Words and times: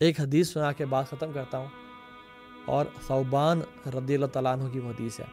ایک 0.00 0.20
حدیث 0.20 0.52
سنا 0.52 0.70
کے 0.72 0.84
بات 0.86 1.08
ختم 1.10 1.32
کرتا 1.32 1.58
ہوں، 1.58 1.66
اور 2.66 2.86
صوبان 3.06 3.60
رضی 3.94 4.14
اللہ 4.14 4.26
تعالیٰ 4.26 4.52
عنہ 4.52 4.68
کی 4.72 4.78
وہ 4.78 4.90
حدیث 4.90 5.18
ہے 5.20 5.24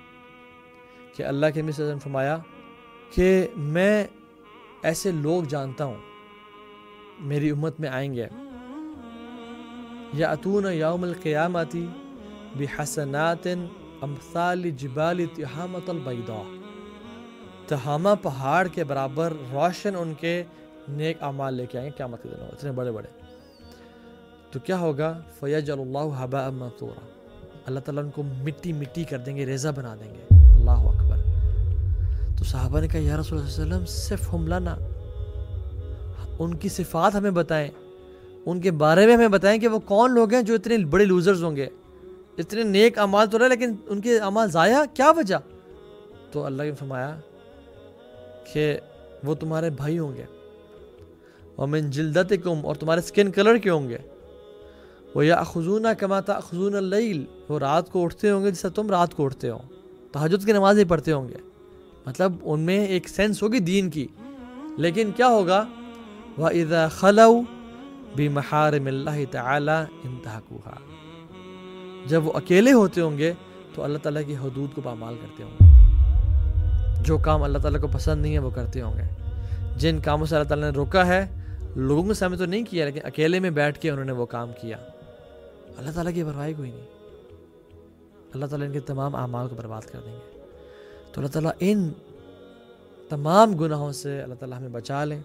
کہ 1.15 1.23
اللہ 1.23 1.45
کے 1.53 1.61
نبی 1.61 1.71
صلی 1.71 1.99
فرمایا 2.03 2.37
کہ 3.15 3.47
میں 3.55 4.05
ایسے 4.83 5.11
لوگ 5.11 5.43
جانتا 5.49 5.85
ہوں، 5.85 5.95
میری 7.29 7.49
امت 7.49 7.79
میں 7.79 7.89
آئیں 7.89 8.13
گے۔ 8.13 8.27
یا 10.13 10.29
اتون 10.31 10.65
یوم 10.73 11.03
القیامتی 11.03 11.85
بحسنات 12.55 13.47
امثال 14.01 14.69
جبال 14.71 15.25
تہامت 15.35 15.89
البیضاء۔ 15.89 16.43
تہامہ 17.67 18.09
پہاڑ 18.21 18.67
کے 18.67 18.83
برابر 18.83 19.33
روشن 19.51 19.95
ان 19.99 20.13
کے 20.19 20.41
نیک 20.89 21.23
اعمال 21.23 21.53
لے 21.53 21.65
کے 21.65 21.77
آئیں 21.77 21.89
گے 21.89 21.95
قیامت 21.97 22.23
کے 22.23 22.29
دنوں 22.29 22.47
اتنے 22.47 22.71
بڑے 22.71 22.91
بڑے۔ 22.91 23.07
تو 24.51 24.59
کیا 24.59 24.79
ہوگا؟ 24.79 25.21
فیج 25.39 25.71
اللہ 25.71 26.23
حبا 26.23 26.49
منصورا 26.49 26.99
اللہ 27.65 27.79
تعالیٰ 27.79 28.03
ان 28.03 28.09
کو 28.09 28.23
مٹی 28.23 28.73
مٹی 28.73 29.03
کر 29.03 29.17
دیں 29.17 29.35
گے، 29.35 29.45
ریزہ 29.45 29.67
بنا 29.75 29.95
دیں 29.95 30.13
گے۔ 30.13 30.21
اللہ 30.31 30.71
اکبر۔ 30.71 31.17
تو 32.37 32.43
صحابہ 32.43 32.79
نے 32.79 32.87
کہا، 32.87 32.99
یا 32.99 33.17
رسول 33.17 33.39
اللہ 33.39 33.51
علیہ 33.51 33.63
وسلم 33.63 33.85
صرف 33.85 34.33
ہم 34.33 34.47
لانا 34.47 34.77
ان 36.39 36.53
کی 36.53 36.69
صفات 36.69 37.15
ہمیں 37.15 37.31
بتائیں۔ 37.31 37.67
ان 38.45 38.61
کے 38.61 38.71
بارے 38.71 39.05
میں 39.05 39.13
ہمیں 39.13 39.27
بتائیں 39.27 39.61
کہ 39.61 39.67
وہ 39.67 39.79
کون 39.79 40.13
لوگ 40.13 40.33
ہیں 40.33 40.41
جو 40.41 40.53
اتنے 40.53 40.77
بڑے 40.77 41.05
لوزرز 41.05 41.43
ہوں 41.43 41.55
گے۔ 41.55 41.67
اتنے 42.37 42.63
نیک 42.63 42.97
اعمال 42.97 43.27
تو 43.27 43.39
رہے، 43.39 43.49
لیکن 43.49 43.75
ان 43.87 44.01
کے 44.01 44.19
اعمال 44.19 44.51
ضائع، 44.51 44.77
کیا 44.93 45.11
وجہ؟ 45.11 45.35
تو 46.31 46.43
اللہ 46.43 46.63
نے 46.63 46.71
فرمایا 46.71 47.19
کہ 48.53 48.79
وہ 49.23 49.35
تمہارے 49.35 49.69
بھائی 49.69 49.99
ہوں 49.99 50.15
گے۔ 50.15 50.23
ومن 51.57 51.91
جلدت 51.91 52.33
کم 52.43 52.65
اور 52.65 52.75
تمہارے 52.75 53.01
سکن 53.01 53.31
کلر 53.31 53.57
کے 53.57 53.69
ہوں 53.69 53.89
گے۔ 53.89 53.97
وہ 55.17 55.25
یا 55.25 55.43
خزون 55.43 55.85
کماتا 55.99 56.39
خزون 56.39 56.75
اللیل 56.75 57.25
وہ 57.49 57.59
رات 57.59 57.91
کو 57.91 58.03
اٹھتے 58.03 58.29
ہوں 58.29 58.43
گے 58.43 58.49
جیسا 58.49 58.69
تم 58.69 58.89
رات 58.89 59.13
کو 59.13 59.25
اٹھتے 59.25 59.49
ہو۔ 59.49 59.57
تحجد 60.11 60.45
کی 60.45 60.51
نمازیں 60.51 60.85
پڑھتے 60.85 61.11
ہوں 61.11 61.29
گے۔ 61.29 61.33
مطلب 62.05 62.33
ان 62.41 62.59
میں 62.59 62.85
ایک 62.85 63.09
سینس 63.09 63.43
ہوگی 63.43 63.59
دین 63.59 63.89
کی۔ 63.89 64.07
لیکن 64.77 65.11
کیا 65.15 65.27
ہوگا؟ 65.27 65.65
وہ 66.37 66.47
ادا 66.47 66.87
خلو 66.87 67.41
بھی 68.15 68.27
محارم 68.27 68.87
اللہ 68.87 69.09
انتہا 69.09 70.39
جب 72.05 72.27
وہ 72.27 72.33
اکیلے 72.33 72.71
ہوتے 72.71 73.01
ہوں 73.01 73.17
گے 73.17 73.33
تو 73.75 73.83
اللہ 73.83 73.97
تعالیٰ 73.97 74.21
کی 74.27 74.35
حدود 74.35 74.75
کو 74.75 74.81
پامال 74.81 75.15
کرتے 75.21 75.43
ہوں 75.43 75.51
گے۔ 75.51 75.65
جو 77.03 77.17
کام 77.17 77.43
اللہ 77.43 77.57
تعالیٰ 77.57 77.81
کو 77.81 77.87
پسند 77.87 78.21
نہیں 78.21 78.33
ہے 78.33 78.39
وہ 78.39 78.49
کرتے 78.49 78.81
ہوں 78.81 78.93
گے۔ 78.93 79.31
جن 79.77 79.99
کاموں 79.99 80.25
سے 80.25 80.35
اللہ 80.35 80.47
تعالیٰ 80.47 80.71
نے 80.71 80.75
روکا 80.75 81.07
ہے، 81.07 81.27
لوگوں 81.75 82.03
کے 82.03 82.13
سامنے 82.13 82.37
تو 82.37 82.45
نہیں 82.45 82.63
کیا، 82.69 82.85
لیکن 82.85 82.99
اکیلے 83.03 83.39
میں 83.39 83.49
بیٹھ 83.49 83.79
کے 83.79 83.91
انہوں 83.91 84.05
نے 84.05 84.11
وہ 84.11 84.25
کام 84.25 84.49
کیا۔ 84.61 84.77
اللہ 85.77 85.91
تعالیٰ 85.91 86.13
کی 86.13 86.23
پرواہی 86.23 86.53
کوئی 86.53 86.71
نہیں۔ 86.71 86.85
اللہ 88.33 88.45
تعالیٰ 88.45 88.67
ان 88.67 88.73
کے 88.73 88.79
تمام 88.79 89.15
اعمال 89.15 89.47
کو 89.47 89.55
برباد 89.55 89.81
کر 89.81 89.99
دیں 90.05 90.13
گے۔ 90.13 90.41
تو 91.11 91.21
اللہ 91.21 91.27
تعالیٰ 91.27 91.51
ان 91.59 91.89
تمام 93.09 93.57
گناہوں 93.57 93.91
سے 93.91 94.21
اللہ 94.21 94.35
تعالیٰ 94.35 94.57
ہمیں 94.57 94.69
بچا 94.69 95.03
لیں 95.03 95.21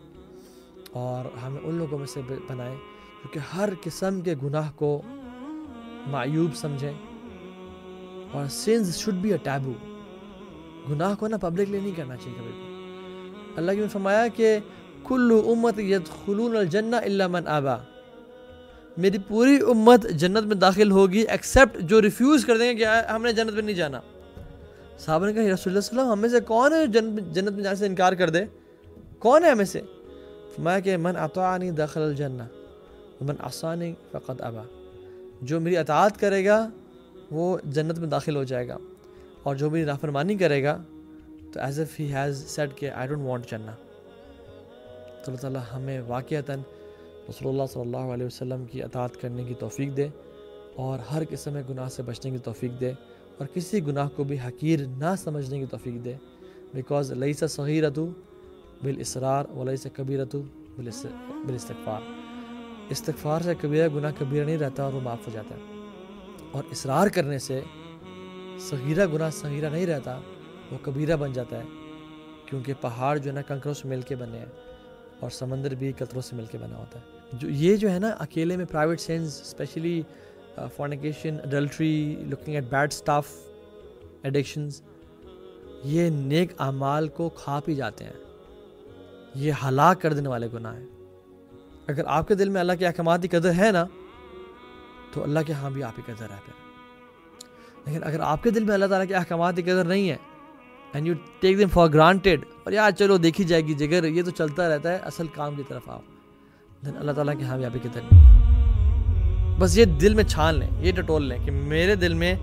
اور 0.92 1.38
ہمیں 1.38 1.60
ان 1.62 1.74
لوگوں 1.74 1.98
میں 1.98 2.06
سے 2.06 2.20
بنائیں 2.28 2.76
کیونکہ 3.22 3.38
ہر 3.38 3.68
قسم 3.82 4.20
کے 4.20 4.34
گناہ 4.42 4.70
کو 4.76 5.02
معیوب 6.06 6.56
سمجھیں۔ 6.56 6.92
اور 8.32 8.46
sins 8.50 8.96
should 8.96 9.14
be 9.14 9.32
a 9.32 9.36
taboo 9.36 9.72
گناہ 10.90 11.14
کو 11.14 11.28
نا 11.28 11.36
پبلکلی 11.36 11.80
نہیں 11.80 11.92
کرنا 11.96 12.16
چاہیے 12.16 12.38
کبھی 12.38 12.52
بھی۔ 12.52 12.74
اللہ 13.56 13.72
کی 13.72 13.80
نے 13.80 13.88
فرمایا 13.88 14.28
کہ 14.28 14.58
کلو 15.04 15.42
امت 15.46 15.78
یدخلون 15.78 16.56
الجنہ 16.56 16.96
الا 16.96 17.26
من 17.26 17.48
آبا۔ 17.48 17.76
میری 18.96 19.18
پوری 19.28 19.58
امت 19.68 20.10
جنت 20.10 20.46
میں 20.46 20.56
داخل 20.56 20.90
ہوگی 20.90 21.24
ایکسیپٹ 21.28 21.80
جو 21.80 22.02
ریفیوز 22.02 22.44
کر 22.44 22.58
دیں 22.58 22.68
گے 22.68 22.74
کہ 22.74 22.84
ہم 22.84 23.22
نے 23.22 23.32
جنت 23.32 23.52
میں 23.52 23.62
نہیں 23.62 23.76
جانا۔ 23.76 24.00
صحابہ 24.98 25.26
نے 25.26 25.32
کہا 25.32 25.42
رسول 25.42 25.46
اللہ 25.46 25.56
صلی 25.58 25.68
اللہ 25.70 25.78
علیہ 25.78 25.78
وسلم، 25.78 26.12
ہمیں 26.12 26.28
سے 26.28 26.40
کون 26.40 26.72
ہے 26.72 26.86
جنت 27.32 27.52
میں 27.52 27.62
جانے 27.64 27.76
سے 27.76 27.86
انکار 27.86 28.12
کر 28.12 28.30
دے؟ 28.30 28.44
کون 29.18 29.44
ہے 29.44 29.50
ہمیں 29.50 29.64
سے؟ 29.64 29.80
فرمایا 30.56 30.80
کہ، 30.80 30.96
من 30.96 31.16
اطاعنی 31.16 31.70
داخل 31.70 32.02
الجنہ 32.02 32.42
من 33.20 33.34
عصانی 33.40 33.94
فقط 34.12 34.42
ابا۔ 34.42 34.62
جو 35.42 35.60
میری 35.60 35.76
اطاعت 35.76 36.20
کرے 36.20 36.46
گا، 36.46 36.68
وہ 37.30 37.58
جنت 37.64 37.98
میں 37.98 38.08
داخل 38.08 38.36
ہو 38.36 38.44
جائے 38.44 38.68
گا۔ 38.68 38.76
اور 39.42 39.56
جو 39.56 39.70
میری 39.70 39.84
نافرمانی 39.84 40.34
کرے 40.34 40.64
گا، 40.64 40.82
تو 41.52 41.60
as 41.60 41.80
if 41.80 42.00
he 42.00 42.14
has 42.14 42.44
set 42.46 42.70
کہ 42.76 42.90
آئی 42.90 43.08
ڈونٹ 43.08 43.20
وانٹ 43.20 43.50
جنہ۔ 43.50 43.70
تو 45.24 45.32
اللہ 45.32 45.40
تعالیٰ 45.40 45.60
ہمیں 45.76 46.00
واقعتاً 46.00 46.58
رسول 47.28 47.48
اللہ 47.48 47.62
صلی 47.72 47.82
اللہ 47.82 47.96
علیہ 47.96 48.26
وسلم 48.26 48.64
کی 48.64 48.82
اطاعت 48.82 49.20
کرنے 49.20 49.44
کی 49.44 49.54
توفیق 49.54 49.96
دے 49.96 50.08
اور 50.76 50.98
ہر 50.98 51.22
قسم 51.30 51.58
گناہ 51.70 51.88
سے 51.88 52.02
بچنے 52.02 52.30
کی 52.30 52.38
توفیق 52.38 52.80
دے 52.80 52.90
اور 53.38 53.46
کسی 53.54 53.86
گناہ 53.86 54.08
کو 54.16 54.24
بھی 54.24 54.38
حقیر 54.38 54.80
نہ 54.86 55.14
سمجھنے 55.18 55.58
کی 55.58 55.66
توفیق 55.66 56.04
دے۔ 56.04 56.14
بیکاز 56.74 57.12
لئی 57.12 57.32
سا 57.32 57.46
صغیرتو 57.46 58.06
بال 58.82 58.94
اسرار 58.98 59.44
و 59.56 59.64
لئی 59.64 59.76
سے 59.76 59.88
کبیرتو 59.92 60.42
بال 60.76 60.88
استغفار 60.88 62.00
استغفار 62.88 63.40
سے 63.40 63.54
کبیرہ 63.60 63.88
گناہ 63.94 64.12
کبیرہ 64.18 64.44
نہیں 64.44 64.58
رہتا 64.58 64.82
اور 64.82 64.92
وہ 64.92 65.00
معاف 65.00 65.26
ہو 65.26 65.32
جاتا 65.32 65.54
ہے۔ 65.54 65.60
اور 66.50 66.62
اصرار 66.70 67.08
کرنے 67.08 67.38
سے 67.38 67.60
صغیرہ 68.58 69.06
گناہ 69.06 69.30
صغیرہ 69.30 69.70
نہیں 69.70 69.86
رہتا، 69.86 70.20
وہ 70.72 70.78
کبیرہ 70.82 71.16
بن 71.16 71.32
جاتا 71.32 71.58
ہے، 71.58 71.64
کیونکہ 72.46 72.72
پہاڑ 72.80 73.18
جو 73.18 73.30
ہے 73.30 73.34
نا 73.34 73.42
کنکروں 73.42 73.74
سے 73.74 73.88
مل 73.88 74.00
کے 74.00 74.16
بنے 74.16 74.38
ہیں۔ 74.38 74.71
اور 75.22 75.30
سمندر 75.30 75.74
بھی 75.74 75.92
قطروں 75.92 76.22
سے 76.22 76.36
مل 76.36 76.44
کے 76.50 76.58
بنا 76.58 76.76
ہوتا 76.76 76.98
ہے۔ 76.98 77.04
جو 77.32 77.48
یہ 77.48 77.76
جو 77.76 77.90
ہے 77.90 77.98
نا 77.98 78.08
اکیلے 78.18 78.56
میں 78.56 78.64
private 78.64 79.00
sins 79.00 79.40
especially 79.40 80.02
fornication 80.76 81.36
adultery 81.44 82.16
looking 82.30 82.54
at 82.54 82.64
bad 82.64 82.92
stuff 82.92 83.28
addictions 84.22 84.82
یہ 85.84 86.10
نیک 86.10 86.52
اعمال 86.58 87.08
کو 87.08 87.28
کھا 87.28 87.60
پی 87.64 87.74
جاتے 87.74 88.04
ہیں۔ 88.04 88.12
یہ 89.34 89.52
ہلاک 89.68 90.00
کر 90.00 90.12
دینے 90.12 90.28
والے 90.28 90.48
گناہ 90.54 90.76
ہیں۔ 90.76 90.86
اگر 91.86 92.02
آپ 92.06 92.28
کے 92.28 92.34
دل 92.34 92.48
میں 92.48 92.60
اللہ 92.60 92.72
کے 92.78 92.86
احکامات 92.86 93.22
کی 93.22 93.28
قدر 93.28 93.52
ہے 93.52 93.72
نا، 93.72 93.84
تو 95.12 95.22
اللہ 95.22 95.38
کے 95.46 95.52
ہاں 95.52 95.70
بھی 95.70 95.82
آپ 95.82 95.96
کی 95.96 96.02
قدر 96.06 96.22
ہے 96.22 96.36
پھر۔ 96.44 96.52
لیکن 97.86 98.04
اگر 98.04 98.20
آپ 98.20 98.42
کے 98.42 98.50
دل 98.50 98.64
میں 98.64 98.74
اللہ 98.74 98.86
تعالیٰ 98.86 99.08
کے 99.08 99.14
احکامات 99.14 99.56
کی 99.56 99.62
قدر 99.62 99.84
نہیں 99.84 100.10
ہے 100.10 100.16
and 100.92 101.06
you 101.06 101.14
take 101.40 101.58
them 101.58 101.68
for 101.68 101.88
granted 101.88 102.44
اور 102.64 102.72
یار 102.72 102.90
چلو 102.90 103.16
دیکھی 103.16 103.44
جائے 103.44 103.62
گی 103.62 103.74
جگر، 103.74 104.04
یہ 104.04 104.22
تو 104.22 104.30
چلتا 104.30 104.68
رہتا 104.68 104.92
ہے، 104.92 104.96
اصل 104.96 105.26
کام 105.26 105.54
کی 105.54 105.62
طرف 105.68 105.82
آؤ۔ 105.86 106.00
دین 106.86 106.96
اللہ 106.96 107.12
تعالیٰ 107.12 107.38
کی 107.38 107.44
ہاں 107.44 107.56
بھی 107.56 107.64
آپ 107.64 107.76
کی 107.82 107.88
قدر 107.88 108.00
نہیں 108.10 108.26
ہے 108.26 109.58
بس 109.58 109.78
یہ 109.78 109.84
دل 109.84 110.14
میں 110.14 110.24
چھان 110.24 110.54
لیں، 110.54 110.70
یہ 110.80 110.92
ٹٹول 110.92 111.24
لیں 111.24 111.38
کہ 111.44 111.50
میرے 111.50 111.94
دل 111.94 112.14
میں 112.14 112.34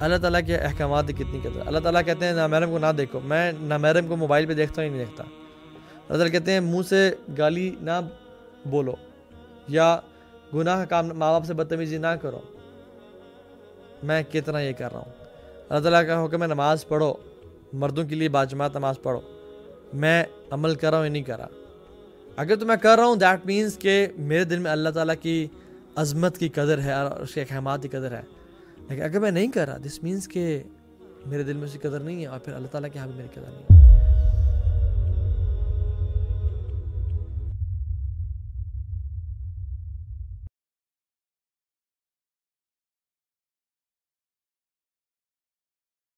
اللہ 0.00 0.16
تعالیٰ 0.16 0.40
کے 0.46 0.56
احکامات 0.56 1.08
کتنی 1.08 1.40
قدر۔ 1.42 1.60
اللہ 1.66 1.78
تعالیٰ 1.78 2.02
کہتے 2.06 2.26
ہیں 2.26 2.32
نامیرم 2.32 2.70
کو 2.70 2.78
نہ 2.78 2.92
دیکھو، 2.98 3.20
میں 3.20 3.52
نامیرم 3.60 4.06
کو 4.06 4.16
موبائل 4.16 4.46
پہ 4.46 4.54
دیکھتا 4.54 4.82
ہوں 4.82 4.88
ہی 4.88 4.94
نہیں 4.94 5.04
دیکھتا۔ 5.04 5.24
اللہ 5.24 6.16
تعالیٰ 6.16 6.32
کہتے 6.32 6.52
ہیں، 6.52 6.60
منہ 6.60 6.82
سے 6.82 7.14
گالی 7.38 7.74
نہ 7.80 8.00
بولو، 8.66 8.92
یا 9.68 10.00
گناہ 10.54 10.84
کام 10.84 11.06
ماں 11.06 11.32
باپ 11.32 11.44
سے 11.44 11.54
بدتمیزی 11.54 11.98
نہ 11.98 12.06
کرو۔ 12.06 12.40
میں 14.02 14.22
کتنا 14.32 14.60
یہ 14.60 14.72
کر 14.72 14.92
رہا 14.92 14.98
ہوں۔ 14.98 15.12
اللہ 15.68 15.82
تعالیٰ 15.82 16.06
کا 16.06 16.24
حکم 16.24 16.42
ہے 16.42 16.48
نماز 16.48 16.88
پڑھو۔ 16.88 17.14
مردوں 17.76 18.04
کے 18.04 18.14
لیے 18.14 18.28
باجماعت 18.28 18.76
نماز 18.76 18.94
پڑھو۔ 19.02 19.20
میں 19.94 20.24
عمل 20.50 20.74
کر 20.74 20.90
رہا 20.90 20.98
ہوں 20.98 21.06
یا 21.06 21.12
نہیں 21.12 21.22
کر 21.22 21.36
رہا؟ 21.36 21.48
اگر 22.36 22.56
تو 22.56 22.66
میں 22.66 22.76
کر 22.76 22.96
رہا 22.96 23.06
ہوں 23.06 23.16
دیٹ 23.16 23.46
مینس 23.46 23.78
کہ 23.78 24.06
میرے 24.18 24.44
دل 24.44 24.58
میں 24.58 24.70
اللہ 24.70 24.88
تعالیٰ 24.88 25.14
کی 25.22 25.46
عظمت 25.96 26.38
کی 26.38 26.48
قدر 26.48 26.80
ہے 26.80 26.92
اور 26.92 27.20
اس 27.20 27.34
کے 27.34 27.40
احکامات 27.40 27.82
کی 27.82 27.88
قدر 27.88 28.12
ہے۔ 28.12 28.22
لیکن 28.88 29.02
اگر 29.02 29.20
میں 29.20 29.30
نہیں 29.30 29.50
کر 29.50 29.68
رہا 29.68 29.76
دس 29.76 30.02
مینس 30.02 30.28
کہ 30.28 30.62
میرے 31.26 31.42
دل 31.42 31.52
میں 31.52 31.64
اس 31.64 31.72
کی 31.72 31.78
قدر 31.78 32.00
نہیں 32.00 32.22
ہے 32.22 32.26
اور 32.26 32.38
پھر 32.38 32.52
اللہ 32.52 32.66
تعالیٰ 32.66 32.90
کے 32.92 32.98
یہاں 32.98 33.06
بھی 33.06 33.16
میری 33.16 33.28
قدر 33.34 33.50
نہیں 33.50 33.62
ہے۔ 33.62 33.75